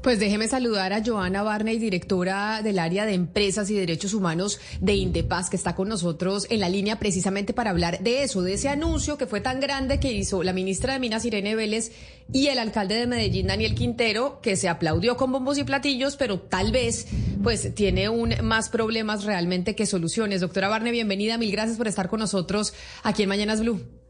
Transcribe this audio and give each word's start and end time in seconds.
Pues 0.00 0.18
déjeme 0.18 0.48
saludar 0.48 0.92
a 0.92 1.04
Joana 1.04 1.42
Barney, 1.42 1.78
directora 1.78 2.62
del 2.62 2.78
área 2.78 3.06
de 3.06 3.14
empresas 3.14 3.70
y 3.70 3.74
derechos 3.74 4.14
humanos 4.14 4.58
de 4.80 4.94
Indepaz, 4.94 5.50
que 5.50 5.56
está 5.56 5.74
con 5.74 5.88
nosotros 5.88 6.46
en 6.50 6.60
la 6.60 6.68
línea 6.68 6.98
precisamente 6.98 7.52
para 7.52 7.70
hablar 7.70 8.00
de 8.00 8.22
eso, 8.24 8.42
de 8.42 8.54
ese 8.54 8.68
anuncio 8.68 9.18
que 9.18 9.26
fue 9.26 9.40
tan 9.40 9.60
grande 9.60 10.00
que 10.00 10.12
hizo 10.12 10.42
la 10.42 10.52
ministra 10.52 10.94
de 10.94 10.98
Minas, 10.98 11.24
Irene 11.24 11.54
Vélez, 11.54 11.92
y 12.32 12.48
el 12.48 12.58
alcalde 12.58 12.94
de 12.94 13.06
Medellín, 13.06 13.46
Daniel 13.48 13.74
Quintero, 13.74 14.40
que 14.40 14.56
se 14.56 14.68
aplaudió 14.68 15.16
con 15.16 15.30
bombos 15.32 15.58
y 15.58 15.64
platillos, 15.64 16.16
pero 16.16 16.40
tal 16.40 16.72
vez 16.72 17.06
pues 17.42 17.74
tiene 17.74 18.08
un 18.08 18.34
más 18.42 18.70
problemas 18.70 19.24
realmente 19.24 19.74
que 19.74 19.86
soluciones. 19.86 20.40
Doctora 20.40 20.68
Barney, 20.68 20.92
bienvenida, 20.92 21.38
mil 21.38 21.52
gracias 21.52 21.76
por 21.76 21.88
estar 21.88 22.08
con 22.08 22.20
nosotros 22.20 22.74
aquí 23.02 23.22
en 23.22 23.28
Mañanas 23.28 23.60
Blue. 23.60 24.01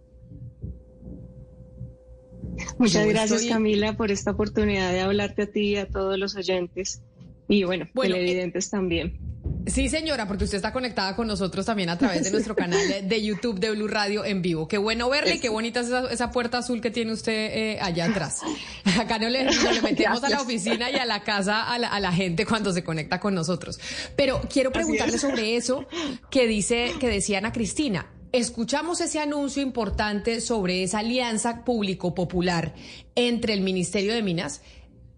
Muchas 2.83 3.07
gracias 3.07 3.45
Camila 3.45 3.97
por 3.97 4.11
esta 4.11 4.33
oportunidad 4.33 4.91
de 4.91 5.03
hablarte 5.03 5.43
a 5.43 5.47
ti 5.47 5.61
y 5.61 5.77
a 5.77 5.87
todos 5.87 6.19
los 6.19 6.35
oyentes 6.35 7.01
y 7.47 7.63
bueno, 7.63 7.89
bueno 7.95 8.15
televidentes 8.15 8.71
también. 8.71 9.21
Sí, 9.69 9.89
señora, 9.89 10.27
porque 10.27 10.43
usted 10.43 10.57
está 10.57 10.73
conectada 10.73 11.15
con 11.15 11.29
nosotros 11.29 11.65
también 11.65 11.91
a 11.91 11.97
través 11.97 12.25
de 12.25 12.31
nuestro 12.33 12.57
canal 12.57 12.81
de, 13.05 13.23
YouTube 13.23 13.61
de 13.61 13.71
Blue 13.71 13.87
Radio 13.87 14.25
en 14.25 14.43
vivo. 14.43 14.67
Qué 14.67 14.79
bueno 14.79 15.09
verle, 15.09 15.39
qué 15.39 15.49
bonita 15.49 15.81
es 15.81 15.91
esa, 16.11 16.33
puerta 16.33 16.59
azul 16.59 16.81
que 16.81 16.91
tiene 16.91 17.13
usted 17.13 17.33
eh, 17.33 17.79
allá 17.81 18.07
atrás. 18.07 18.41
Acá 18.99 19.21
no 19.21 19.29
le, 19.29 19.47
metemos 19.85 20.25
a 20.25 20.29
la 20.29 20.41
oficina 20.41 20.91
y 20.91 20.97
a 20.97 21.05
la 21.05 21.23
casa 21.23 21.73
a 21.73 21.79
la, 21.79 22.13
gente 22.13 22.45
cuando 22.45 22.73
se 22.73 22.83
conecta 22.83 23.21
con 23.21 23.33
nosotros. 23.33 23.79
Pero 24.17 24.41
quiero 24.53 24.73
preguntarle 24.73 25.19
sobre 25.19 25.55
eso 25.55 25.87
que 26.31 26.49
dice, 26.49 26.95
que 26.99 27.09
decía 27.09 27.39
Ana 27.39 27.53
Cristina 27.53 28.07
escuchamos 28.33 29.01
ese 29.01 29.21
anuncio 29.21 29.63
importante 29.63 30.41
sobre 30.41 30.83
esa 30.83 31.01
alianza 31.01 31.65
público-popular 31.65 32.75
entre 33.15 33.53
el 33.53 33.61
Ministerio 33.61 34.15
de 34.15 34.23
Minas 34.23 34.63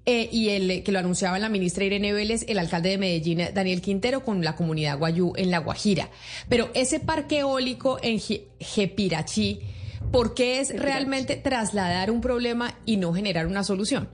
eh, 0.07 0.29
y 0.31 0.51
el 0.51 0.83
que 0.83 0.93
lo 0.93 0.99
anunciaba 0.99 1.39
la 1.39 1.49
ministra 1.49 1.85
Irene 1.85 2.13
Vélez, 2.13 2.45
el 2.49 2.59
alcalde 2.59 2.91
de 2.91 2.99
Medellín, 2.99 3.41
Daniel 3.55 3.81
Quintero, 3.81 4.23
con 4.23 4.45
la 4.45 4.55
comunidad 4.55 4.99
Guayú 4.99 5.33
en 5.37 5.51
La 5.51 5.59
Guajira. 5.59 6.11
Pero 6.49 6.71
ese 6.75 7.01
parque 7.01 7.39
eólico 7.39 7.99
en 8.03 8.21
Jepirachí, 8.61 9.61
¿por 10.13 10.35
qué 10.35 10.61
es 10.61 10.79
realmente 10.79 11.37
trasladar 11.37 12.11
un 12.11 12.21
problema 12.21 12.79
y 12.85 12.99
no 12.99 13.15
generar 13.15 13.47
una 13.47 13.65
solución? 13.65 14.09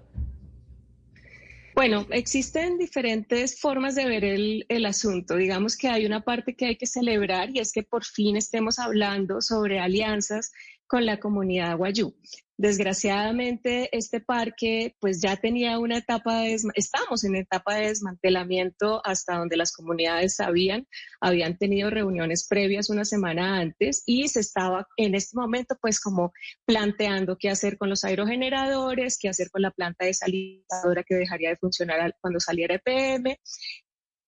Bueno, 1.80 2.06
existen 2.10 2.76
diferentes 2.76 3.58
formas 3.58 3.94
de 3.94 4.04
ver 4.04 4.22
el, 4.22 4.84
asunto. 4.84 5.34
Digamos 5.36 5.78
que 5.78 5.88
hay 5.88 6.04
una 6.04 6.20
parte 6.20 6.54
que 6.54 6.66
hay 6.66 6.76
que 6.76 6.84
celebrar 6.84 7.48
y 7.56 7.58
es 7.58 7.72
que 7.72 7.82
por 7.82 8.04
fin 8.04 8.36
estemos 8.36 8.78
hablando 8.78 9.40
sobre 9.40 9.80
alianzas 9.80 10.52
con 10.86 11.06
la 11.06 11.18
comunidad 11.18 11.78
guayú. 11.78 12.14
Desgraciadamente, 12.60 13.88
este 13.90 14.20
parque 14.20 14.94
pues 15.00 15.22
ya 15.22 15.34
tenía 15.34 15.78
una 15.78 15.96
etapa 15.96 16.40
de, 16.40 16.58
estamos 16.74 17.24
en 17.24 17.36
etapa 17.36 17.76
de 17.76 17.86
desmantelamiento 17.86 19.00
hasta 19.02 19.38
donde 19.38 19.56
las 19.56 19.72
comunidades 19.72 20.36
sabían, 20.36 20.86
habían 21.22 21.56
tenido 21.56 21.88
reuniones 21.88 22.46
previas 22.46 22.90
una 22.90 23.06
semana 23.06 23.60
antes 23.60 24.02
y 24.04 24.28
se 24.28 24.40
estaba 24.40 24.86
en 24.98 25.14
este 25.14 25.38
momento 25.38 25.74
pues 25.80 26.00
como 26.00 26.34
planteando 26.66 27.38
qué 27.38 27.48
hacer 27.48 27.78
con 27.78 27.88
los 27.88 28.04
aerogeneradores, 28.04 29.16
qué 29.18 29.30
hacer 29.30 29.50
con 29.50 29.62
la 29.62 29.70
planta 29.70 30.04
desalinizadora 30.04 31.02
que 31.02 31.14
dejaría 31.14 31.48
de 31.48 31.56
funcionar 31.56 32.14
cuando 32.20 32.40
saliera 32.40 32.74
EPM, 32.74 33.38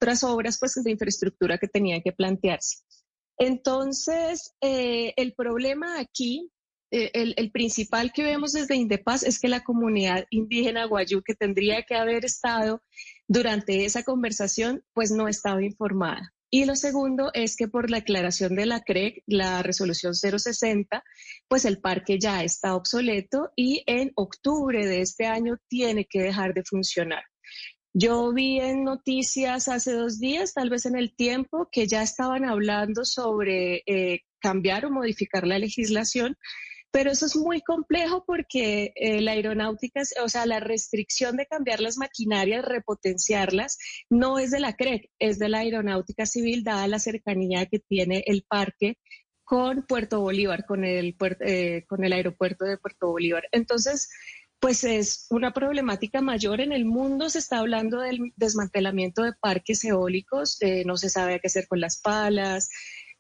otras 0.00 0.24
obras 0.24 0.56
pues 0.58 0.72
de 0.82 0.90
infraestructura 0.90 1.58
que 1.58 1.68
tenían 1.68 2.00
que 2.00 2.12
plantearse. 2.12 2.78
Entonces, 3.36 4.54
eh, 4.62 5.12
el 5.18 5.34
problema 5.34 6.00
aquí 6.00 6.50
eh, 6.94 7.10
el, 7.36 7.50
principal 7.50 8.12
que 8.12 8.22
vemos 8.22 8.52
desde 8.52 8.76
Indepaz 8.76 9.22
es 9.22 9.40
que 9.40 9.48
la 9.48 9.64
comunidad 9.64 10.26
indígena 10.28 10.84
guayú 10.84 11.22
que 11.22 11.34
tendría 11.34 11.84
que 11.84 11.94
haber 11.94 12.26
estado 12.26 12.82
durante 13.26 13.86
esa 13.86 14.02
conversación, 14.02 14.84
pues 14.92 15.10
no 15.10 15.26
estaba 15.26 15.64
informada. 15.64 16.34
Y 16.50 16.66
lo 16.66 16.76
segundo 16.76 17.30
es 17.32 17.56
que 17.56 17.66
por 17.66 17.90
la 17.90 17.98
aclaración 17.98 18.56
de 18.56 18.66
la 18.66 18.82
CREC, 18.82 19.22
la 19.26 19.62
resolución 19.62 20.14
060, 20.14 21.02
pues 21.48 21.64
el 21.64 21.80
parque 21.80 22.18
ya 22.18 22.44
está 22.44 22.74
obsoleto 22.74 23.52
y 23.56 23.82
en 23.86 24.12
octubre 24.14 24.86
de 24.86 25.00
este 25.00 25.24
año 25.24 25.56
tiene 25.68 26.04
que 26.04 26.20
dejar 26.20 26.52
de 26.52 26.62
funcionar. 26.62 27.24
Yo 27.94 28.34
vi 28.34 28.60
en 28.60 28.84
noticias 28.84 29.68
hace 29.68 29.92
dos 29.92 30.18
días, 30.18 30.52
tal 30.52 30.68
vez 30.68 30.84
en 30.84 30.96
el 30.96 31.16
tiempo, 31.16 31.70
que 31.72 31.86
ya 31.86 32.02
estaban 32.02 32.44
hablando 32.44 33.06
sobre 33.06 33.82
eh, 33.86 34.20
cambiar 34.40 34.84
o 34.84 34.90
modificar 34.90 35.46
la 35.46 35.58
legislación 35.58 36.36
pero 36.92 37.10
eso 37.10 37.24
es 37.26 37.34
muy 37.36 37.62
complejo 37.62 38.22
porque 38.26 38.92
eh, 38.96 39.22
la 39.22 39.32
aeronáutica, 39.32 40.02
o 40.22 40.28
sea, 40.28 40.44
la 40.44 40.60
restricción 40.60 41.36
de 41.36 41.46
cambiar 41.46 41.80
las 41.80 41.96
maquinarias, 41.96 42.64
repotenciarlas, 42.64 43.78
no 44.10 44.38
es 44.38 44.50
de 44.50 44.60
la 44.60 44.74
CREC, 44.74 45.10
es 45.18 45.38
de 45.38 45.48
la 45.48 45.60
aeronáutica 45.60 46.26
civil, 46.26 46.62
dada 46.62 46.86
la 46.86 46.98
cercanía 46.98 47.66
que 47.66 47.78
tiene 47.78 48.22
el 48.26 48.44
parque 48.46 48.98
con 49.42 49.86
Puerto 49.86 50.20
Bolívar, 50.20 50.66
con 50.66 50.84
el, 50.84 51.16
eh, 51.40 51.84
con 51.88 52.04
el 52.04 52.12
aeropuerto 52.12 52.66
de 52.66 52.76
Puerto 52.76 53.08
Bolívar. 53.08 53.44
Entonces, 53.52 54.10
pues 54.60 54.84
es 54.84 55.26
una 55.30 55.52
problemática 55.52 56.20
mayor 56.20 56.60
en 56.60 56.72
el 56.72 56.84
mundo. 56.84 57.28
Se 57.30 57.38
está 57.38 57.58
hablando 57.58 58.00
del 58.00 58.32
desmantelamiento 58.36 59.22
de 59.22 59.32
parques 59.32 59.82
eólicos, 59.84 60.56
eh, 60.60 60.84
no 60.84 60.96
se 60.96 61.08
sabe 61.08 61.40
qué 61.40 61.48
hacer 61.48 61.66
con 61.66 61.80
las 61.80 62.00
palas, 62.00 62.70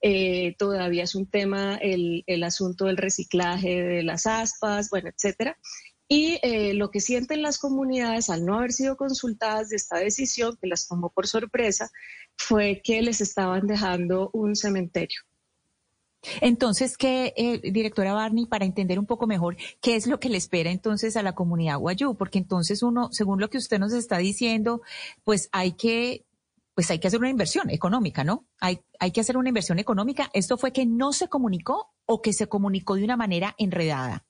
eh, 0.02 0.56
todavía 0.58 1.04
es 1.04 1.14
un 1.14 1.26
tema 1.26 1.76
el, 1.76 2.24
asunto 2.42 2.86
del 2.86 2.96
reciclaje 2.96 3.82
de 3.82 4.02
las 4.02 4.26
aspas, 4.26 4.90
bueno, 4.90 5.08
etcétera. 5.08 5.56
Y 6.08 6.38
eh, 6.42 6.74
lo 6.74 6.90
que 6.90 7.00
sienten 7.00 7.40
las 7.40 7.58
comunidades 7.58 8.28
al 8.28 8.44
no 8.44 8.58
haber 8.58 8.72
sido 8.72 8.96
consultadas 8.96 9.68
de 9.68 9.76
esta 9.76 9.98
decisión, 9.98 10.58
que 10.60 10.66
las 10.66 10.88
tomó 10.88 11.08
por 11.08 11.28
sorpresa, 11.28 11.90
fue 12.36 12.82
que 12.82 13.00
les 13.00 13.20
estaban 13.20 13.66
dejando 13.66 14.28
un 14.32 14.56
cementerio. 14.56 15.20
Entonces, 16.40 16.96
¿qué, 16.96 17.32
eh, 17.36 17.60
directora 17.70 18.12
Barney, 18.12 18.46
para 18.46 18.64
entender 18.64 18.98
un 18.98 19.06
poco 19.06 19.26
mejor, 19.26 19.56
qué 19.80 19.96
es 19.96 20.06
lo 20.06 20.20
que 20.20 20.28
le 20.28 20.36
espera 20.36 20.70
entonces 20.70 21.16
a 21.16 21.22
la 21.22 21.34
comunidad 21.34 21.78
Guayú? 21.78 22.14
Porque 22.16 22.38
entonces 22.38 22.82
uno, 22.82 23.08
según 23.12 23.40
lo 23.40 23.50
que 23.50 23.58
usted 23.58 23.78
nos 23.78 23.92
está 23.92 24.18
diciendo, 24.18 24.82
pues 25.24 25.48
hay 25.52 25.72
que 25.72 26.24
pues 26.74 26.90
hay 26.90 26.98
que 26.98 27.08
hacer 27.08 27.20
una 27.20 27.30
inversión 27.30 27.70
económica, 27.70 28.24
¿no? 28.24 28.46
Hay, 28.60 28.80
hay 28.98 29.10
que 29.10 29.20
hacer 29.20 29.36
una 29.36 29.50
inversión 29.50 29.78
económica. 29.78 30.30
¿Esto 30.32 30.56
fue 30.56 30.72
que 30.72 30.86
no 30.86 31.12
se 31.12 31.28
comunicó 31.28 31.92
o 32.06 32.22
que 32.22 32.32
se 32.32 32.48
comunicó 32.48 32.94
de 32.94 33.04
una 33.04 33.16
manera 33.16 33.54
enredada? 33.58 34.26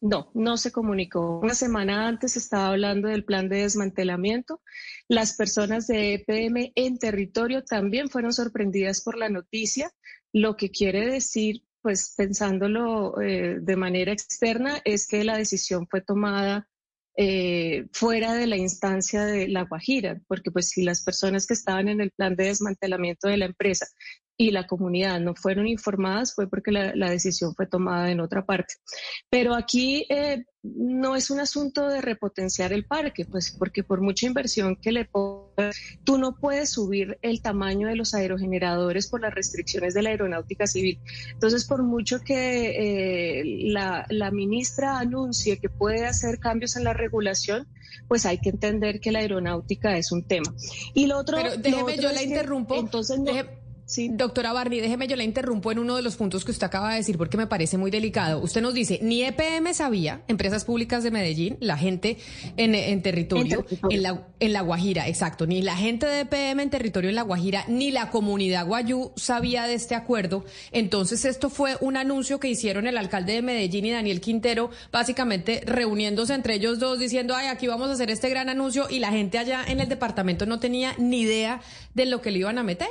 No, 0.00 0.30
no 0.34 0.58
se 0.58 0.70
comunicó. 0.70 1.40
Una 1.40 1.54
semana 1.54 2.06
antes 2.06 2.36
estaba 2.36 2.68
hablando 2.68 3.08
del 3.08 3.24
plan 3.24 3.48
de 3.48 3.62
desmantelamiento. 3.62 4.60
Las 5.08 5.34
personas 5.34 5.86
de 5.86 6.14
EPM 6.14 6.72
en 6.74 6.98
territorio 6.98 7.64
también 7.64 8.10
fueron 8.10 8.34
sorprendidas 8.34 9.00
por 9.00 9.16
la 9.16 9.30
noticia, 9.30 9.90
lo 10.30 10.56
que 10.56 10.70
quiere 10.70 11.06
decir, 11.06 11.64
pues 11.80 12.12
pensándolo 12.16 13.18
eh, 13.22 13.58
de 13.60 13.76
manera 13.76 14.12
externa, 14.12 14.82
es 14.84 15.06
que 15.06 15.24
la 15.24 15.38
decisión 15.38 15.86
fue 15.88 16.02
tomada 16.02 16.68
eh, 17.16 17.86
fuera 17.92 18.34
de 18.34 18.46
la 18.46 18.56
instancia 18.56 19.24
de 19.24 19.48
La 19.48 19.64
Guajira, 19.64 20.20
porque 20.26 20.50
pues 20.50 20.70
si 20.70 20.82
las 20.82 21.02
personas 21.02 21.46
que 21.46 21.54
estaban 21.54 21.88
en 21.88 22.00
el 22.00 22.10
plan 22.10 22.34
de 22.36 22.46
desmantelamiento 22.46 23.28
de 23.28 23.36
la 23.36 23.46
empresa 23.46 23.86
y 24.36 24.50
la 24.50 24.66
comunidad 24.66 25.20
no 25.20 25.34
fueron 25.34 25.66
informadas 25.66 26.34
fue 26.34 26.48
porque 26.48 26.72
la, 26.72 27.10
decisión 27.10 27.54
fue 27.54 27.66
tomada 27.66 28.10
en 28.10 28.20
otra 28.20 28.44
parte. 28.44 28.74
Pero 29.30 29.54
aquí 29.54 30.06
eh, 30.08 30.44
no 30.62 31.14
es 31.14 31.30
un 31.30 31.40
asunto 31.40 31.88
de 31.88 32.00
repotenciar 32.00 32.72
el 32.72 32.84
parque, 32.84 33.24
pues 33.24 33.54
porque 33.56 33.84
por 33.84 34.00
mucha 34.00 34.26
inversión 34.26 34.76
que 34.76 34.90
le 34.90 35.04
pongas, 35.04 35.76
tú 36.02 36.18
no 36.18 36.36
puedes 36.36 36.70
subir 36.70 37.18
el 37.22 37.42
tamaño 37.42 37.86
de 37.86 37.96
los 37.96 38.14
aerogeneradores 38.14 39.08
por 39.08 39.20
las 39.20 39.34
restricciones 39.34 39.94
de 39.94 40.02
la 40.02 40.10
aeronáutica 40.10 40.66
civil. 40.66 40.98
Entonces, 41.32 41.64
por 41.64 41.82
mucho 41.82 42.20
que 42.20 43.40
eh, 43.40 43.44
la, 43.70 44.06
la 44.08 44.30
ministra 44.32 44.98
anuncie 44.98 45.58
que 45.58 45.68
puede 45.68 46.06
hacer 46.06 46.40
cambios 46.40 46.76
en 46.76 46.84
la 46.84 46.92
regulación, 46.92 47.68
pues 48.08 48.26
hay 48.26 48.38
que 48.38 48.50
entender 48.50 49.00
que 49.00 49.12
la 49.12 49.20
aeronáutica 49.20 49.96
es 49.96 50.10
un 50.10 50.24
tema. 50.24 50.52
Y 50.92 51.06
lo 51.06 51.18
otro... 51.18 51.36
Pero 51.36 51.56
déjeme, 51.56 51.96
yo 51.98 52.10
la 52.10 52.22
interrumpo. 52.22 52.74
entonces, 52.74 53.20
Sí. 53.86 54.08
Doctora 54.10 54.52
Barney, 54.52 54.80
déjeme 54.80 55.06
yo 55.06 55.16
la 55.16 55.24
interrumpo 55.24 55.70
en 55.70 55.78
uno 55.78 55.96
de 55.96 56.02
los 56.02 56.16
puntos 56.16 56.44
que 56.44 56.50
usted 56.50 56.66
acaba 56.66 56.90
de 56.90 56.96
decir 56.96 57.18
porque 57.18 57.36
me 57.36 57.46
parece 57.46 57.76
muy 57.76 57.90
delicado. 57.90 58.40
Usted 58.40 58.62
nos 58.62 58.72
dice, 58.72 58.98
ni 59.02 59.22
EPM 59.22 59.74
sabía, 59.74 60.22
Empresas 60.26 60.64
Públicas 60.64 61.02
de 61.04 61.10
Medellín, 61.10 61.58
la 61.60 61.76
gente 61.76 62.16
en, 62.56 63.02
territorio, 63.02 63.64
en, 63.90 64.02
la, 64.02 64.26
en 64.40 64.52
La 64.52 64.62
Guajira, 64.62 65.06
exacto, 65.06 65.46
ni 65.46 65.60
la 65.60 65.76
gente 65.76 66.06
de 66.06 66.20
EPM 66.20 66.60
en 66.60 66.70
territorio 66.70 67.10
en 67.10 67.16
La 67.16 67.22
Guajira, 67.22 67.64
ni 67.68 67.90
la 67.90 68.10
comunidad 68.10 68.66
guayú 68.66 69.12
sabía 69.16 69.66
de 69.66 69.74
este 69.74 69.94
acuerdo. 69.94 70.44
Entonces 70.72 71.24
esto 71.26 71.50
fue 71.50 71.76
un 71.80 71.96
anuncio 71.96 72.40
que 72.40 72.48
hicieron 72.48 72.86
el 72.86 72.96
alcalde 72.96 73.34
de 73.34 73.42
Medellín 73.42 73.84
y 73.84 73.90
Daniel 73.90 74.20
Quintero, 74.20 74.70
básicamente 74.92 75.62
reuniéndose 75.66 76.32
entre 76.34 76.54
ellos 76.54 76.78
dos 76.78 76.98
diciendo, 76.98 77.34
ay, 77.36 77.48
aquí 77.48 77.66
vamos 77.66 77.90
a 77.90 77.92
hacer 77.92 78.10
este 78.10 78.30
gran 78.30 78.48
anuncio 78.48 78.86
y 78.88 78.98
la 78.98 79.10
gente 79.10 79.38
allá 79.38 79.62
en 79.66 79.80
el 79.80 79.88
departamento 79.88 80.46
no 80.46 80.58
tenía 80.58 80.94
ni 80.98 81.20
idea 81.20 81.60
de 81.94 82.06
lo 82.06 82.22
que 82.22 82.30
le 82.30 82.38
iban 82.38 82.58
a 82.58 82.62
meter. 82.62 82.88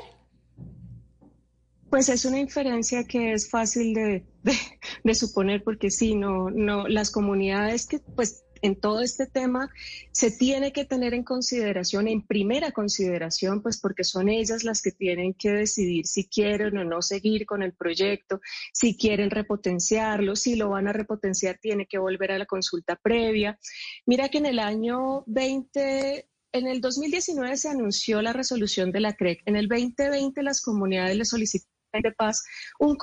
Pues 1.94 2.10
es 2.10 2.26
una 2.26 2.40
inferencia 2.40 3.04
que 3.04 3.34
es 3.34 3.52
fácil 3.52 3.94
de, 3.94 5.14
suponer 5.14 5.64
porque 5.64 5.92
sí, 5.92 6.16
no, 6.16 6.50
no, 6.50 6.88
las 6.88 7.12
comunidades 7.12 7.86
que 7.86 8.00
pues 8.00 8.46
en 8.64 8.82
todo 8.82 9.02
este 9.02 9.28
tema 9.28 9.70
se 10.12 10.32
tiene 10.32 10.74
que 10.74 10.86
tener 10.86 11.14
en 11.14 11.24
consideración, 11.24 12.08
en 12.08 12.26
primera 12.26 12.72
consideración, 12.72 13.62
pues 13.62 13.80
porque 13.80 14.04
son 14.04 14.28
ellas 14.28 14.64
las 14.64 14.82
que 14.82 14.92
tienen 14.92 15.36
que 15.36 15.52
decidir 15.52 16.08
si 16.08 16.28
quieren 16.28 16.76
o 16.80 16.84
no 16.84 17.04
seguir 17.04 17.46
con 17.46 17.62
el 17.62 17.74
proyecto, 17.74 18.42
si 18.74 18.98
quieren 18.98 19.30
repotenciarlo, 19.30 20.36
si 20.36 20.56
lo 20.56 20.70
van 20.70 20.88
a 20.88 20.94
repotenciar, 20.94 21.60
tiene 21.62 21.86
que 21.86 22.00
volver 22.00 22.32
a 22.32 22.40
la 22.40 22.48
consulta 22.48 22.96
previa. 22.96 23.60
Mira 24.08 24.30
que 24.30 24.40
en 24.40 24.48
el 24.48 24.58
año 24.58 25.26
20, 25.28 26.28
en 26.54 26.68
el 26.68 26.82
2019 26.82 27.56
se 27.56 27.70
anunció 27.70 28.20
la 28.24 28.34
resolución 28.34 28.92
de 28.92 29.00
la 29.00 29.14
CREC. 29.14 29.44
En 29.46 29.58
el 29.58 29.68
2020 29.68 30.42
las 30.42 30.60
comunidades 30.60 31.16
le 31.16 31.26
solicitaron 31.26 31.73
de 32.02 32.12
paz 32.12 32.44
un 32.80 32.96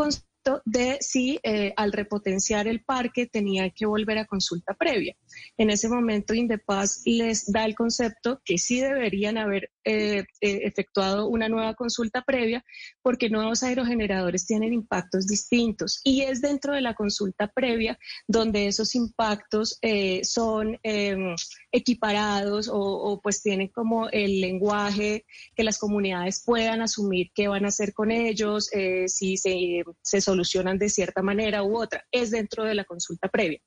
de 0.64 0.98
si 1.00 1.38
eh, 1.42 1.72
al 1.76 1.92
repotenciar 1.92 2.66
el 2.66 2.82
parque 2.82 3.26
tenía 3.26 3.70
que 3.70 3.86
volver 3.86 4.18
a 4.18 4.26
consulta 4.26 4.74
previa. 4.74 5.14
En 5.58 5.70
ese 5.70 5.88
momento 5.88 6.34
Indepaz 6.34 7.02
les 7.04 7.50
da 7.50 7.64
el 7.64 7.74
concepto 7.74 8.40
que 8.44 8.58
sí 8.58 8.80
deberían 8.80 9.36
haber 9.38 9.70
eh, 9.84 10.24
eh, 10.40 10.60
efectuado 10.64 11.26
una 11.26 11.48
nueva 11.48 11.74
consulta 11.74 12.22
previa 12.22 12.64
porque 13.02 13.30
nuevos 13.30 13.62
aerogeneradores 13.62 14.46
tienen 14.46 14.72
impactos 14.72 15.26
distintos 15.26 16.00
y 16.04 16.22
es 16.22 16.40
dentro 16.40 16.74
de 16.74 16.80
la 16.80 16.94
consulta 16.94 17.48
previa 17.48 17.98
donde 18.26 18.66
esos 18.66 18.94
impactos 18.94 19.78
son 20.22 20.78
em, 20.82 21.34
equiparados 21.72 22.70
o, 22.72 23.20
pues 23.22 23.42
tienen 23.42 23.68
como 23.68 24.08
el 24.08 24.40
lenguaje 24.40 25.24
que 25.54 25.64
las 25.64 25.78
comunidades 25.78 26.42
puedan 26.44 26.82
asumir 26.82 27.30
qué 27.34 27.48
van 27.48 27.64
a 27.64 27.68
hacer 27.68 27.92
con 27.92 28.10
ellos, 28.10 28.70
si 29.06 29.36
se, 29.36 29.84
se, 30.02 30.20
solucionan 30.30 30.78
de 30.78 30.88
cierta 30.88 31.22
manera 31.22 31.62
u 31.62 31.76
otra, 31.76 32.04
es 32.10 32.30
dentro 32.30 32.64
de 32.64 32.74
la 32.74 32.84
consulta 32.84 33.28
previa. 33.28 33.60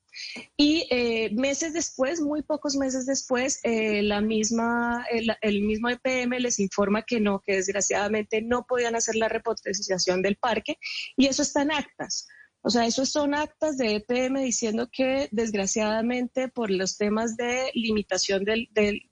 Y 0.56 0.86
meses 1.32 1.72
después, 1.72 2.20
muy 2.20 2.42
pocos 2.42 2.76
meses 2.76 3.06
después, 3.06 3.60
la 3.64 4.20
misma, 4.20 5.04
el, 5.10 5.34
el 5.40 5.62
mismo 5.62 5.88
EPM 5.88 6.38
les 6.38 6.58
informa 6.60 7.02
que 7.02 7.20
no, 7.20 7.40
que 7.40 7.56
desgraciadamente 7.56 8.42
no 8.42 8.64
podían 8.66 8.96
hacer 8.96 9.16
la 9.16 9.28
repotenciación 9.28 10.22
del 10.22 10.36
parque 10.36 10.78
y 11.16 11.26
eso 11.26 11.42
está 11.42 11.62
en 11.62 11.72
actas. 11.72 12.26
O 12.66 12.70
sea, 12.70 12.86
esos 12.86 13.10
son 13.10 13.34
actas 13.34 13.76
de 13.76 13.96
EPM 13.96 14.40
diciendo 14.40 14.88
que 14.90 15.28
desgraciadamente 15.32 16.48
por 16.48 16.70
los 16.70 16.96
temas 16.96 17.36
de 17.36 17.70
limitación 17.74 18.42
del, 18.44 18.70
del, 18.72 19.02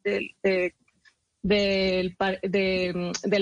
del, 1.43 2.17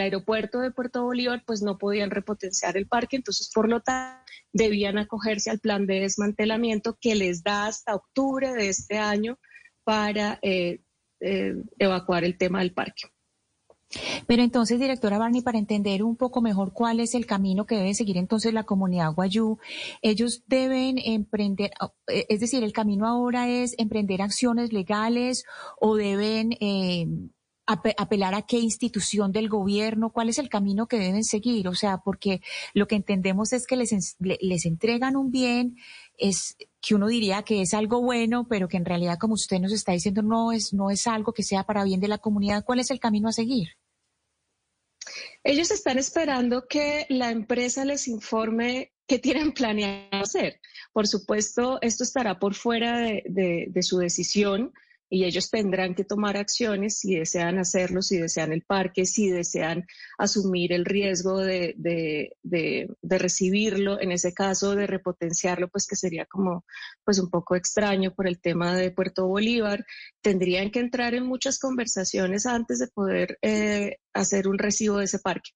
aeropuerto 0.00 0.61
de 0.61 0.70
Puerto 0.70 1.05
Bolívar, 1.05 1.43
pues 1.47 1.62
no 1.62 1.79
podían 1.79 2.11
repotenciar 2.11 2.76
el 2.76 2.87
parque, 2.87 3.17
entonces 3.17 3.50
por 3.55 3.69
lo 3.69 3.81
tanto 3.81 4.20
debían 4.52 4.99
acogerse 4.99 5.50
al 5.50 5.61
plan 5.61 5.87
de 5.87 6.00
desmantelamiento 6.00 6.99
que 7.00 7.14
les 7.14 7.43
da 7.43 7.67
hasta 7.67 7.94
octubre 7.94 8.52
de 8.52 8.69
este 8.69 8.99
año 8.99 9.38
para 9.85 10.38
eh, 10.43 10.81
eh, 11.20 11.55
evacuar 11.79 12.25
el 12.25 12.37
tema 12.37 12.61
del 12.61 12.73
parque. 12.73 13.08
Pero 14.26 14.43
entonces, 14.43 14.79
directora 14.79 15.19
Barney, 15.19 15.43
para 15.43 15.58
entender 15.58 16.05
un 16.05 16.17
poco 16.17 16.41
mejor 16.41 16.73
cuál 16.73 17.00
es 17.00 17.14
el 17.14 17.26
camino 17.26 17.67
que 17.67 17.75
debe 17.76 17.94
seguir 17.94 18.17
entonces 18.19 18.55
la 18.55 18.62
comunidad 18.62 19.12
Guayú, 19.12 19.58
ellos 20.00 20.44
deben 20.46 20.99
emprender, 20.99 21.73
eh, 22.06 22.26
es 22.29 22.41
decir, 22.41 22.62
el 22.62 22.73
camino 22.73 23.06
ahora 23.06 23.49
es 23.49 23.75
emprender 23.79 24.23
acciones 24.23 24.73
legales 24.73 25.44
o 25.81 25.96
deben 25.96 26.53
eh, 26.61 27.06
apelar 27.70 28.34
a 28.34 28.43
qué 28.43 28.58
institución 28.58 29.32
del 29.32 29.49
gobierno, 29.49 30.11
cuál 30.11 30.28
es 30.28 30.38
el 30.38 30.49
camino 30.49 30.87
que 30.87 30.99
deben 30.99 31.25
seguir, 31.25 31.69
o 31.69 31.75
sea, 31.75 31.99
porque 31.99 32.40
lo 32.75 32.87
que 32.87 32.96
entendemos 32.96 33.52
es 33.52 33.67
que 33.67 33.76
les, 33.76 34.17
les 34.19 34.67
entregan 34.67 35.17
un 35.17 35.31
bien, 35.31 35.76
es 36.19 36.56
que 36.81 36.94
uno 36.94 37.08
diría 37.08 37.43
que 37.43 37.62
es 37.62 37.75
algo 37.75 38.02
bueno, 38.02 38.46
pero 38.49 38.69
que 38.69 38.76
en 38.76 38.84
realidad, 38.84 39.19
como 39.19 39.34
usted 39.34 39.58
nos 39.58 39.72
está 39.72 39.93
diciendo, 39.93 40.22
no 40.22 40.52
es, 40.52 40.72
no 40.72 40.90
es 40.90 41.06
algo 41.06 41.32
que 41.32 41.43
sea 41.43 41.64
para 41.64 41.84
bien 41.84 42.00
de 42.00 42.08
la 42.08 42.19
comunidad. 42.19 42.64
¿Cuál 42.64 42.81
es 42.81 42.90
el 42.90 43.00
camino 43.00 43.28
a 43.28 43.32
seguir? 43.32 43.69
Ellos 45.43 45.70
están 45.70 45.99
esperando 45.99 46.67
que 46.69 47.06
la 47.08 47.31
empresa 47.31 47.84
les 47.84 48.08
informe 48.08 48.93
qué 49.06 49.19
tienen 49.19 49.52
planeado 49.55 50.22
hacer. 50.22 50.61
Por 50.93 51.06
supuesto, 51.06 51.78
esto 51.82 52.05
estará 52.05 52.38
por 52.38 52.55
fuera 52.55 52.99
de, 52.99 53.67
de 53.69 53.82
su 53.82 53.99
decisión 53.99 54.72
y 55.12 55.25
ellos 55.25 55.51
tendrán 55.51 55.97
que 55.97 56.05
tomar 56.05 56.37
acciones 56.37 57.01
si 57.01 57.17
desean 57.17 57.59
hacerlo, 57.59 58.01
si 58.01 58.17
desean 58.17 58.53
el 58.53 58.62
parque, 58.62 59.05
si 59.05 59.29
desean 59.29 59.85
asumir 60.17 60.73
el 60.73 60.85
riesgo 60.85 61.39
de, 61.39 61.75
de, 61.77 62.37
de, 62.43 63.19
recibirlo, 63.19 64.01
en 64.01 64.12
ese 64.12 64.33
caso 64.33 64.77
de 64.77 64.87
repotenciarlo, 64.87 65.69
pues 65.69 65.89
que 65.89 65.97
sería 65.97 66.27
como 66.27 66.65
pues 67.05 67.19
un 67.19 67.29
poco 67.29 67.57
extraño 67.57 68.15
por 68.15 68.29
el 68.29 68.41
tema 68.41 68.77
de 68.77 68.93
Puerto 68.93 69.27
Bolívar. 69.27 69.85
Tendrían 70.23 70.71
que 70.71 70.79
entrar 70.79 71.15
en 71.15 71.27
muchas 71.27 71.59
conversaciones 71.59 72.47
antes 72.47 72.79
de 72.79 72.87
poder 72.87 73.37
eh, 73.43 73.97
hacer 74.15 74.47
un 74.47 74.59
recibo 74.59 74.99
de 74.99 75.06
ese 75.06 75.19
parque. 75.19 75.51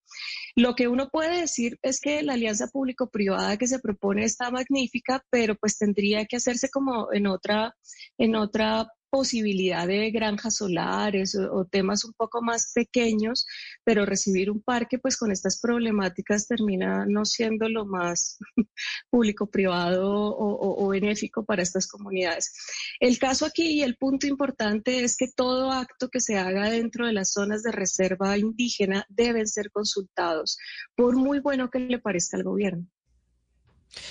Lo 0.57 0.75
que 0.75 0.89
uno 0.89 1.11
puede 1.11 1.41
decir 1.41 1.79
es 1.83 2.01
que 2.01 2.23
la 2.23 2.35
alianza 2.35 2.67
público-privada 2.67 3.57
que 3.57 3.69
se 3.69 3.79
propone 3.79 4.25
está 4.25 4.51
magnífica, 4.51 5.25
pero 5.31 5.55
pues 5.55 5.79
tendría 5.79 6.27
que 6.27 6.37
hacerse 6.37 6.71
como 6.71 7.13
en 7.13 7.29
otra, 7.29 7.77
en 8.19 8.35
otra 8.35 8.89
posibilidad 9.15 9.87
de 9.87 10.11
granjas 10.11 10.57
solares 10.57 11.37
o, 11.37 11.65
temas 11.67 12.05
un 12.05 12.15
poco 12.15 12.43
más 12.43 12.73
pequeños, 12.75 13.47
pero 13.85 14.05
recibir 14.05 14.51
un 14.51 14.61
parque 14.61 14.99
pues 14.99 15.17
con 15.17 15.31
estas 15.31 15.61
problemáticas 15.61 16.49
termina 16.49 17.07
no 17.07 17.25
siendo 17.25 17.69
lo 17.69 17.87
más 17.87 18.39
público-privado 19.11 20.35
o, 20.37 20.89
benéfico 20.89 21.45
para 21.45 21.63
estas 21.63 21.87
comunidades. 21.87 22.53
El 22.99 23.21
caso 23.21 23.47
aquí 23.47 23.67
y 23.75 23.83
el 23.83 23.95
punto 23.97 24.27
importante 24.27 25.05
es 25.05 25.17
que 25.17 25.29
todo 25.29 25.71
acto 25.71 26.09
que 26.09 26.21
se 26.21 26.37
haga 26.37 26.69
dentro 26.69 27.07
de 27.07 27.13
las 27.13 27.31
zonas 27.35 27.63
de 27.63 27.71
reserva 27.71 28.37
indígena 28.37 29.07
deben 29.09 29.47
ser 29.47 29.71
consultados, 29.71 30.59
por 30.97 31.15
muy 31.15 31.39
bueno 31.39 31.71
que 31.71 31.79
le 31.79 32.01
parezca 32.01 32.37
al 32.37 32.43
gobierno. 32.43 32.85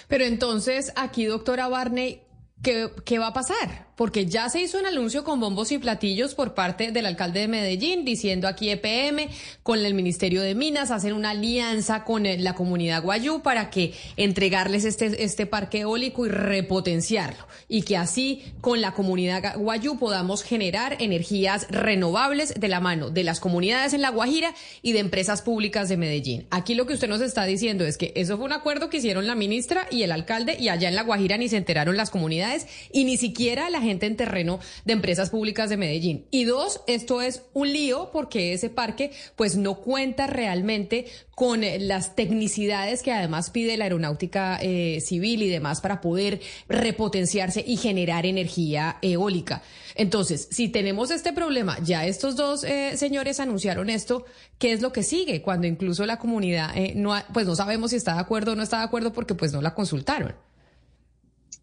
Pero 0.07 0.23
entonces, 0.23 0.94
aquí, 0.95 1.25
doctora 1.25 1.67
Barney, 1.67 2.21
¿qué, 2.63 3.19
va 3.19 3.27
a 3.27 3.33
pasar? 3.33 3.94
porque 3.95 4.25
ya 4.25 4.50
se 4.50 4.60
hizo 4.60 4.80
un 4.80 4.88
anuncio 4.88 5.24
con 5.24 5.39
bombos 5.39 5.71
y 5.71 5.77
platillos 5.77 6.33
por 6.33 6.56
parte 6.56 6.92
del 6.92 7.06
alcalde 7.06 7.42
de 7.42 7.48
Medellín 7.48 8.06
diciendo 8.06 8.48
aquí 8.48 8.69
EPM 8.69 9.30
con 9.62 9.86
el 9.86 9.94
Ministerio 9.94 10.42
de 10.42 10.56
Minas 10.56 10.89
hacen 10.89 11.13
una 11.13 11.31
alianza 11.31 12.04
con 12.04 12.24
la 12.24 12.56
comunidad 12.56 13.04
guayú 13.04 13.42
para 13.42 13.69
que 13.69 13.94
entregarles 14.18 14.86
este, 14.86 15.24
este 15.24 15.45
parque 15.45 15.81
eólico 15.81 16.25
y 16.25 16.30
repotenciarlo 16.30 17.45
y 17.68 17.83
que 17.83 17.98
así 17.98 18.44
con 18.62 18.81
la 18.81 18.94
comunidad 18.94 19.57
guayú 19.57 20.00
podamos 20.00 20.44
generar 20.44 20.98
energías 21.00 21.68
renovables 21.69 22.60
de 22.60 22.68
la 22.68 22.80
mano 22.80 23.10
de 23.10 23.24
las 23.24 23.39
comunidades 23.39 23.93
en 23.93 24.01
La 24.01 24.10
Guajira 24.10 24.53
y 24.82 24.93
de 24.93 25.00
empresas 25.00 25.41
públicas 25.41 25.89
de 25.89 25.98
Medellín. 25.98 26.48
Aquí 26.50 26.75
lo 26.75 26.86
que 26.88 26.93
usted 26.93 27.08
nos 27.08 27.22
está 27.22 27.46
diciendo 27.46 27.86
es 27.86 27.98
que 27.98 28.12
eso 28.15 28.38
fue 28.38 28.46
un 28.46 28.53
acuerdo 28.53 28.89
que 28.89 28.98
hicieron 28.98 29.27
la 29.27 29.36
ministra 29.36 29.88
y 29.91 30.03
el 30.03 30.12
alcalde 30.12 30.58
y 30.60 30.70
allá 30.70 30.89
en 30.89 30.96
La 30.96 31.03
Guajira 31.03 31.38
ni 31.38 31.50
se 31.50 31.58
enteraron 31.58 31.98
las 31.98 32.10
comunidades 32.10 32.52
y 32.91 33.05
ni 33.05 33.17
siquiera 33.17 33.69
la 33.69 33.81
gente 33.81 34.05
en 34.05 34.15
terreno 34.15 34.60
de 34.86 34.93
empresas 34.93 35.29
públicas 35.29 35.69
de 35.69 35.77
Medellín. 35.77 36.25
Y 36.31 36.45
dos, 36.45 36.81
esto 36.88 37.22
es 37.22 37.43
un 37.53 37.72
lío 37.72 38.10
porque 38.12 38.53
ese 38.53 38.69
parque 38.69 39.12
pues 39.36 39.55
no 39.55 39.75
cuenta 39.75 40.27
realmente 40.27 41.05
con 41.36 41.63
eh, 41.63 41.79
las 41.79 42.15
tecnicidades 42.15 43.01
que 43.01 43.12
además 43.12 43.50
pide 43.50 43.77
la 43.77 43.86
aeronáutica 43.86 44.60
eh, 44.62 45.01
civil 45.01 45.41
y 45.41 45.50
demás 45.50 45.81
para 45.81 46.01
poder 46.01 46.41
repotenciarse 46.67 47.63
y 47.65 47.77
generar 47.77 48.25
energía 48.25 48.98
eólica. 49.01 49.63
Entonces, 49.95 50.48
si 50.51 50.69
tenemos 50.69 51.12
este 51.12 51.33
problema, 51.33 51.77
ya 51.81 52.05
estos 52.05 52.36
dos 52.36 52.63
eh, 52.63 52.98
señores 52.98 53.39
anunciaron 53.39 53.89
esto, 53.89 54.25
¿qué 54.57 54.74
es 54.74 54.81
lo 54.81 54.91
que 54.91 55.03
sigue? 55.03 55.41
Cuando 55.41 55.67
incluso 55.67 56.05
la 56.05 56.17
comunidad 56.17 56.74
no, 56.95 57.15
pues 57.33 57.45
no 57.45 57.55
sabemos 57.55 57.91
si 57.91 57.98
está 57.98 58.13
de 58.13 58.22
acuerdo 58.22 58.53
o 58.53 58.55
no 58.55 58.63
está 58.63 58.79
de 58.79 58.86
acuerdo 58.86 59.13
porque 59.13 59.36
pues 59.36 59.53
no 59.53 59.62
la 59.62 59.74
consultaron. 59.74 60.36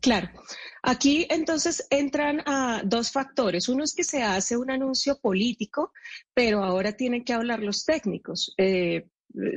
Claro. 0.00 0.30
Aquí 0.82 1.26
entonces 1.30 1.86
entran 1.90 2.42
a 2.46 2.82
dos 2.84 3.12
factores. 3.12 3.68
Uno 3.68 3.84
es 3.84 3.94
que 3.94 4.04
se 4.04 4.22
hace 4.22 4.56
un 4.56 4.70
anuncio 4.70 5.18
político, 5.18 5.92
pero 6.34 6.64
ahora 6.64 6.92
tienen 6.92 7.24
que 7.24 7.32
hablar 7.32 7.60
los 7.60 7.84
técnicos. 7.84 8.54
Eh, 8.56 9.06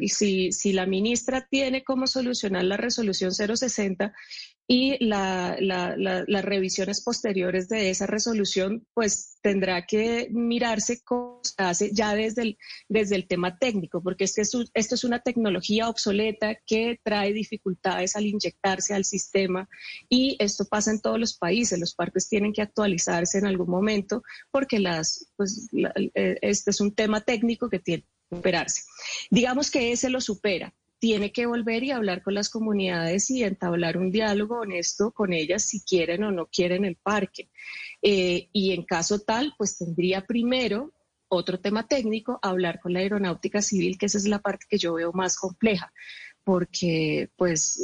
si, 0.08 0.52
si, 0.52 0.74
la 0.74 0.86
ministra 0.86 1.48
tiene 1.50 1.84
cómo 1.84 2.08
solucionar 2.08 2.64
la 2.64 2.78
resolución 2.78 3.32
060 3.32 4.14
y 4.68 5.04
la, 5.04 5.58
las 5.60 6.46
revisiones 6.46 7.02
posteriores 7.02 7.68
de 7.68 7.90
esa 7.90 8.08
resolución, 8.08 8.88
pues 8.94 9.38
tendrá 9.42 9.86
que 9.86 10.30
mirarse 10.32 11.02
cómo 11.04 11.42
se 11.44 11.62
hace 11.62 11.92
ya 11.94 12.16
desde 12.16 12.44
el, 12.44 12.58
desde 12.88 13.16
el 13.16 13.28
tema 13.28 13.58
técnico, 13.58 14.02
porque 14.02 14.24
es 14.24 14.38
esto 14.38 14.66
es 14.74 15.04
una 15.04 15.20
tecnología 15.20 15.90
obsoleta 15.90 16.56
que 16.66 17.00
trae 17.04 17.34
dificultades 17.34 18.16
al 18.16 18.26
inyectarse 18.26 18.94
al 18.94 19.04
sistema 19.04 19.68
y 20.10 20.38
esto 20.40 20.66
pasa 20.66 20.92
en 20.92 21.02
todos 21.02 21.20
los 21.20 21.38
países. 21.38 21.78
Los 21.78 21.94
parques 21.94 22.30
tienen 22.30 22.54
que 22.54 22.62
actualizarse 22.62 23.40
en 23.40 23.48
algún 23.48 23.70
momento 23.70 24.24
porque 24.50 24.80
las, 24.80 25.28
pues, 25.36 25.68
eh, 26.16 26.38
este 26.42 26.72
es 26.72 26.80
un 26.80 26.96
tema 26.96 27.20
técnico 27.22 27.70
que 27.70 27.80
tiene 27.80 28.04
que 28.04 28.38
superarse. 28.38 28.84
Digamos 29.30 29.70
que 29.70 29.92
ese 29.92 30.10
lo 30.10 30.22
supera 30.22 30.74
tiene 31.04 31.34
que 31.34 31.46
volver 31.46 31.84
y 31.84 31.92
hablar 31.92 32.24
con 32.24 32.34
las 32.34 32.48
comunidades 32.48 33.30
y 33.30 33.44
entablar 33.44 33.98
un 33.98 34.10
diálogo 34.10 34.62
honesto 34.62 35.12
con 35.12 35.34
ellas 35.34 35.64
si 35.64 35.82
quieren 35.82 36.24
o 36.24 36.32
no 36.32 36.46
quieren 36.46 36.86
el 36.86 36.96
parque. 36.96 37.50
Eh, 38.02 38.48
y 38.54 38.72
en 38.72 38.84
caso 38.84 39.20
tal, 39.20 39.54
pues 39.58 39.78
tendría 39.78 40.26
primero 40.26 40.94
otro 41.28 41.60
tema 41.60 41.90
técnico, 41.90 42.40
hablar 42.42 42.80
con 42.80 42.94
la 42.94 43.00
aeronáutica 43.00 43.62
civil, 43.62 43.98
que 43.98 44.06
esa 44.06 44.18
es 44.18 44.30
la 44.30 44.40
parte 44.40 44.66
que 44.70 44.78
yo 44.78 44.94
veo 44.94 45.12
más 45.12 45.36
compleja, 45.36 45.92
porque 46.44 47.30
pues 47.38 47.80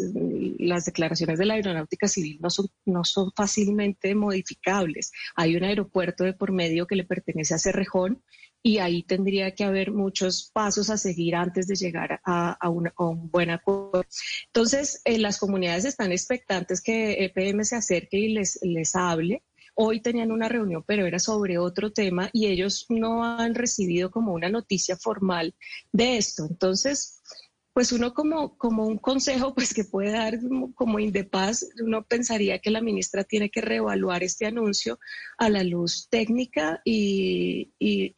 las 0.59 0.85
declaraciones 0.85 1.39
de 1.39 1.45
la 1.45 1.53
aeronáutica 1.55 2.07
civil 2.07 2.39
no 2.41 2.49
son, 2.49 2.67
no 2.85 3.03
son 3.03 3.31
fácilmente 3.35 4.13
modificables. 4.15 5.11
Hay 5.35 5.55
un 5.55 5.63
aeropuerto 5.63 6.23
de 6.23 6.33
por 6.33 6.51
medio 6.51 6.87
que 6.87 6.95
le 6.95 7.05
pertenece 7.05 7.53
a 7.53 7.59
Cerrejón 7.59 8.21
y 8.61 8.79
ahí 8.79 9.03
tendría 9.03 9.55
que 9.55 9.63
haber 9.63 9.91
muchos 9.91 10.51
pasos 10.53 10.89
a 10.89 10.97
seguir 10.97 11.35
antes 11.35 11.67
de 11.67 11.75
llegar 11.75 12.19
a, 12.25 12.69
un 12.69 13.31
buen 13.31 13.49
acuerdo. 13.49 14.03
Entonces, 14.47 15.01
eh, 15.05 15.17
las 15.17 15.39
comunidades 15.39 15.85
están 15.85 16.11
expectantes 16.11 16.81
que 16.81 17.23
EPM 17.23 17.63
se 17.63 17.77
acerque 17.77 18.17
y 18.17 18.33
les, 18.33 18.59
les 18.61 18.95
hable. 18.95 19.43
Hoy 19.75 20.01
tenían 20.01 20.33
una 20.33 20.49
reunión, 20.49 20.83
pero 20.85 21.05
era 21.05 21.19
sobre 21.19 21.57
otro 21.57 21.93
tema 21.93 22.29
y 22.33 22.47
ellos 22.47 22.85
no 22.89 23.23
han 23.23 23.55
recibido 23.55 24.11
como 24.11 24.33
una 24.33 24.49
noticia 24.49 24.97
formal 24.97 25.55
de 25.93 26.17
esto. 26.17 26.45
Entonces, 26.49 27.21
pues 27.79 27.93
uno 27.93 28.13
como, 28.13 28.57
como 28.57 28.85
un 28.85 28.97
consejo 28.97 29.55
pues 29.55 29.73
que 29.73 29.85
puede 29.85 30.11
dar 30.11 30.37
como, 30.75 30.99
Indepaz, 30.99 31.65
uno 31.81 32.03
pensaría 32.03 32.59
que 32.59 32.71
la 32.71 32.81
ministra 32.81 33.23
tiene 33.23 33.49
que 33.49 33.61
reevaluar 33.61 34.21
este 34.21 34.45
anuncio 34.45 34.99
a 35.37 35.47
la 35.47 35.63
luz 35.63 36.09
técnica 36.09 36.81
y, 36.83 37.71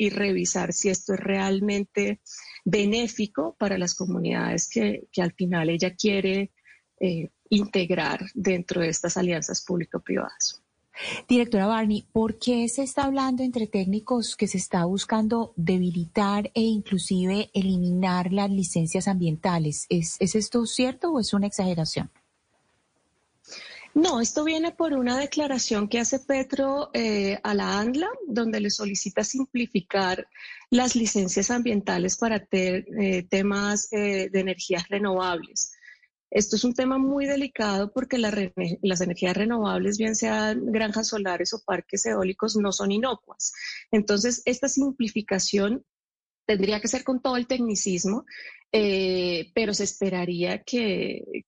revisar 0.10 0.74
si 0.74 0.89
esto 0.89 1.13
es 1.13 1.20
realmente 1.20 2.22
benéfico 2.65 3.56
para 3.60 3.77
las 3.77 3.94
comunidades 3.94 4.68
que, 4.68 5.08
al 5.18 5.34
final 5.34 5.70
ella 5.70 5.96
quiere 5.96 6.51
eh, 7.00 7.30
integrar 7.51 8.25
dentro 8.34 8.82
de 8.82 8.89
estas 8.89 9.15
alianzas 9.15 9.63
público-privadas. 9.63 10.61
Directora 11.27 11.67
Barney, 11.67 12.05
¿por 12.12 12.38
qué 12.38 12.67
se 12.69 12.83
está 12.83 13.03
hablando 13.03 13.43
entre 13.43 13.67
técnicos 13.67 14.36
que 14.36 14.48
se 14.48 14.57
está 14.57 14.86
buscando 14.86 15.53
debilitar 15.55 16.51
e 16.53 16.62
inclusive 16.62 17.50
eliminar 17.53 18.31
las 18.31 18.50
licencias 18.50 19.07
ambientales? 19.07 19.86
¿Es, 19.89 20.17
esto 20.19 20.65
cierto 20.65 21.12
o 21.12 21.19
es 21.19 21.33
una 21.33 21.48
exageración? 21.48 22.10
No, 23.93 24.21
esto 24.21 24.45
viene 24.45 24.71
por 24.71 24.93
una 24.93 25.17
declaración 25.17 25.89
que 25.89 26.00
hace 26.00 26.19
Petro 26.19 26.91
eh, 26.93 27.39
a 27.43 27.53
la 27.53 27.77
ANLA, 27.77 28.07
donde 28.25 28.62
le 28.62 28.69
solicita 28.69 29.24
simplificar 29.25 30.25
las 30.69 30.95
licencias 30.95 31.51
ambientales 31.51 32.15
para 32.15 32.48
eh, 32.51 33.24
temas 33.29 33.91
eh, 33.91 34.29
de 34.31 34.39
energías 34.39 34.88
renovables. 34.88 35.70
Esto 36.31 36.55
es 36.55 36.63
un 36.63 36.73
tema 36.73 36.97
muy 36.97 37.25
delicado 37.25 37.91
porque 37.91 38.17
las 38.17 39.01
energías 39.01 39.35
renovables, 39.35 39.97
bien 39.97 40.15
sean 40.15 40.71
granjas 40.71 41.09
solares 41.09 41.53
o 41.53 41.61
parques 41.65 42.05
eólicos, 42.05 42.55
no 42.55 42.71
son 42.71 42.93
inocuas. 42.93 43.51
Entonces, 43.91 44.41
esta 44.45 44.69
simplificación 44.69 45.85
tendría 46.45 46.79
que 46.79 46.88
ser 46.88 47.03
con 47.03 47.21
todo 47.21 47.35
el 47.35 47.47
tecnicismo, 47.47 48.25
eh, 48.71 49.51
pero 49.53 49.73
se 49.73 49.83
esperaría 49.83 50.63
que, 50.63 51.43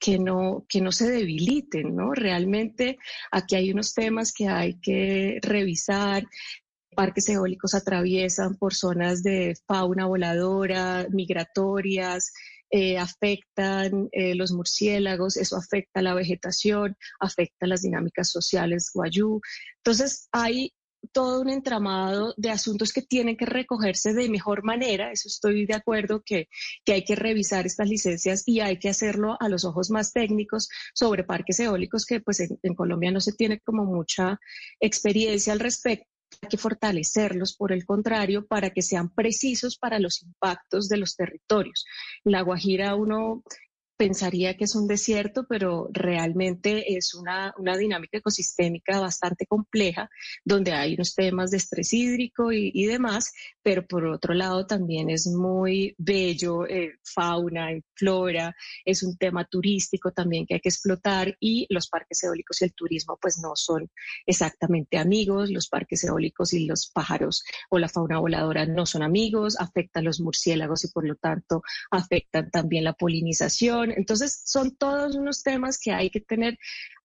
que 0.00 0.18
no, 0.18 0.66
que 0.68 0.80
no 0.80 0.90
se 0.90 1.08
debiliten, 1.08 1.94
¿no? 1.94 2.12
Realmente 2.12 2.98
aquí 3.30 3.54
hay 3.54 3.70
unos 3.70 3.94
temas 3.94 4.32
que 4.32 4.48
hay 4.48 4.80
que 4.80 5.38
revisar. 5.42 6.26
Parques 6.96 7.28
eólicos 7.28 7.74
atraviesan 7.74 8.56
por 8.56 8.74
zonas 8.74 9.22
de 9.22 9.56
fauna 9.66 10.06
voladora, 10.06 11.06
migratorias, 11.10 12.32
eh, 12.70 12.98
afectan 12.98 14.08
eh, 14.12 14.34
los 14.34 14.52
murciélagos, 14.52 15.36
eso 15.36 15.56
afecta 15.56 16.02
la 16.02 16.14
vegetación, 16.14 16.96
afecta 17.20 17.66
las 17.66 17.82
dinámicas 17.82 18.30
sociales 18.30 18.90
guayú. 18.92 19.40
Entonces 19.78 20.28
hay 20.32 20.72
todo 21.12 21.42
un 21.42 21.50
entramado 21.50 22.34
de 22.36 22.50
asuntos 22.50 22.92
que 22.92 23.02
tienen 23.02 23.36
que 23.36 23.46
recogerse 23.46 24.14
de 24.14 24.28
mejor 24.28 24.64
manera, 24.64 25.12
eso 25.12 25.28
estoy 25.28 25.66
de 25.66 25.74
acuerdo 25.74 26.22
que, 26.24 26.48
que 26.84 26.94
hay 26.94 27.04
que 27.04 27.14
revisar 27.14 27.66
estas 27.66 27.88
licencias 27.88 28.42
y 28.46 28.60
hay 28.60 28.78
que 28.78 28.88
hacerlo 28.88 29.36
a 29.40 29.48
los 29.48 29.64
ojos 29.64 29.90
más 29.90 30.12
técnicos 30.12 30.68
sobre 30.94 31.24
parques 31.24 31.60
eólicos 31.60 32.06
que 32.06 32.20
pues 32.20 32.40
en 32.40 32.74
Colombia 32.74 33.10
no 33.10 33.20
se 33.20 33.32
tiene 33.32 33.60
como 33.60 33.84
mucha 33.84 34.38
experiencia 34.80 35.52
al 35.52 35.60
respecto 35.60 36.13
que 36.46 36.58
fortalecerlos, 36.58 37.56
por 37.56 37.72
el 37.72 37.84
contrario, 37.84 38.46
para 38.46 38.70
que 38.70 38.82
sean 38.82 39.10
precisos 39.14 39.76
para 39.76 39.98
los 39.98 40.22
impactos 40.22 40.88
de 40.88 40.96
los 40.96 41.16
territorios. 41.16 41.84
La 42.24 42.42
Guajira 42.42 42.94
uno 42.94 43.42
pensaría 43.96 44.56
que 44.56 44.64
es 44.64 44.74
un 44.74 44.86
desierto, 44.86 45.46
pero 45.48 45.88
realmente 45.92 46.96
es 46.96 47.14
una, 47.14 47.54
dinámica 47.78 48.18
ecosistémica 48.18 49.00
bastante 49.00 49.46
compleja, 49.46 50.10
donde 50.44 50.72
hay 50.72 50.94
unos 50.94 51.14
temas 51.14 51.50
de 51.50 51.58
estrés 51.58 51.92
hídrico 51.92 52.52
y, 52.52 52.86
demás, 52.86 53.32
pero 53.64 53.86
por 53.86 54.04
otro 54.06 54.34
lado 54.34 54.66
también 54.66 55.10
es 55.10 55.26
muy 55.26 55.94
bello, 55.98 56.66
eh, 56.66 56.98
fauna, 57.02 57.70
flora, 57.94 58.54
es 58.84 59.02
un 59.02 59.16
tema 59.16 59.44
turístico 59.44 60.12
también 60.12 60.46
que 60.46 60.54
hay 60.54 60.60
que 60.60 60.68
explotar 60.68 61.36
y 61.40 61.66
los 61.70 61.88
parques 61.88 62.22
eólicos 62.22 62.60
y 62.62 62.66
el 62.66 62.74
turismo 62.74 63.18
pues 63.20 63.38
no 63.38 63.56
son 63.56 63.90
exactamente 64.26 64.98
amigos, 64.98 65.50
los 65.50 65.68
parques 65.68 66.04
eólicos 66.04 66.52
y 66.52 66.66
los 66.66 66.90
pájaros 66.92 67.42
o 67.70 67.78
la 67.78 67.88
fauna 67.88 68.18
voladora 68.18 68.66
no 68.66 68.86
son 68.86 69.02
amigos, 69.02 69.58
afectan 69.58 70.04
los 70.04 70.20
murciélagos 70.20 70.84
y 70.84 70.88
por 70.88 71.06
lo 71.06 71.16
tanto 71.16 71.62
afectan 71.90 72.50
también 72.50 72.84
la 72.84 72.92
polinización 72.92 73.64
entonces, 73.96 74.42
son 74.44 74.76
todos 74.76 75.16
unos 75.16 75.42
temas 75.42 75.78
que 75.78 75.92
hay 75.92 76.10
que 76.10 76.20
tener 76.20 76.58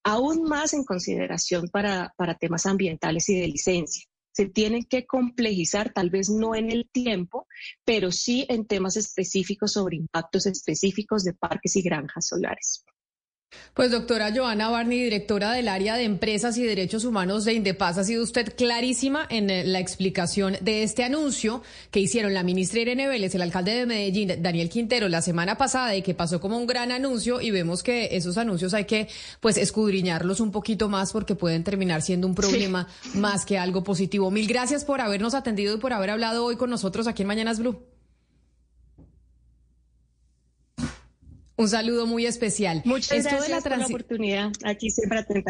aún 0.03 0.43
más 0.43 0.73
en 0.73 0.83
consideración 0.83 1.69
para, 1.69 2.13
para 2.17 2.35
temas 2.35 2.65
ambientales 2.65 3.29
y 3.29 3.39
de 3.39 3.47
licencia. 3.47 4.05
Se 4.31 4.47
tienen 4.47 4.83
que 4.83 5.05
complejizar, 5.05 5.91
tal 5.93 6.09
vez 6.09 6.29
no 6.29 6.55
en 6.55 6.71
el 6.71 6.89
tiempo, 6.89 7.47
pero 7.83 8.11
sí 8.11 8.45
en 8.49 8.65
temas 8.65 8.97
específicos 8.97 9.73
sobre 9.73 9.97
impactos 9.97 10.45
específicos 10.45 11.23
de 11.23 11.33
parques 11.33 11.75
y 11.75 11.81
granjas 11.81 12.27
solares. 12.27 12.85
Pues 13.79 13.91
doctora 13.91 14.33
Joana 14.35 14.67
Barney, 14.67 15.01
directora 15.01 15.53
del 15.53 15.69
área 15.69 15.95
de 15.95 16.03
empresas 16.03 16.57
y 16.57 16.65
derechos 16.65 17.05
humanos 17.05 17.45
de 17.45 17.53
Indepaz, 17.53 17.97
ha 17.97 18.03
sido 18.03 18.21
usted 18.21 18.53
clarísima 18.53 19.25
en 19.29 19.49
eh, 19.49 19.63
la 19.63 19.79
explicación 19.79 20.57
de 20.59 20.83
este 20.83 21.05
anuncio 21.05 21.63
que 21.89 22.01
hicieron 22.01 22.33
la 22.33 22.43
ministra 22.43 22.81
Irene 22.81 23.07
Vélez, 23.07 23.35
el 23.35 23.41
alcalde 23.41 23.71
de 23.71 23.85
Medellín, 23.85 24.33
Daniel 24.41 24.67
Quintero, 24.67 25.07
la 25.07 25.21
semana 25.21 25.57
pasada 25.57 25.95
y 25.95 26.01
que 26.01 26.13
pasó 26.13 26.41
como 26.41 26.57
un 26.57 26.67
gran 26.67 26.91
anuncio 26.91 27.39
y 27.39 27.51
vemos 27.51 27.81
que 27.81 28.17
esos 28.17 28.37
anuncios 28.37 28.73
hay 28.73 28.83
que 28.83 29.07
pues 29.39 29.55
escudriñarlos 29.55 30.41
un 30.41 30.51
poquito 30.51 30.89
más 30.89 31.13
porque 31.13 31.35
pueden 31.35 31.63
terminar 31.63 32.01
siendo 32.01 32.27
un 32.27 32.35
problema 32.35 32.89
más 33.13 33.45
que 33.45 33.57
algo 33.57 33.85
positivo. 33.85 34.29
Mil 34.29 34.45
gracias 34.45 34.83
por 34.83 34.99
habernos 34.99 35.35
atendido 35.35 35.73
y 35.73 35.79
por 35.79 35.93
haber 35.93 36.09
hablado 36.09 36.43
hoy 36.43 36.57
con 36.57 36.69
nosotros 36.69 37.07
aquí 37.07 37.21
en 37.21 37.29
Mañanas 37.29 37.59
Blue. 37.59 37.81
Un 41.59 41.67
saludo 41.67 42.05
muy 42.05 42.25
especial. 42.25 42.81
Muchas 42.85 43.25
gracias 43.25 43.63
por 43.63 43.77
la 43.77 43.85
oportunidad. 43.85 44.49
Aquí 44.63 44.89
siempre 44.89 45.19
atenta. 45.19 45.43